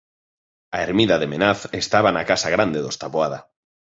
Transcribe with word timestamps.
A 0.71 0.79
ermida 0.85 1.17
de 1.21 1.27
Menaz 1.31 1.59
estaba 1.83 2.09
na 2.11 2.23
casa 2.31 2.49
grande 2.55 2.79
dos 2.85 2.99
Taboada. 3.01 3.39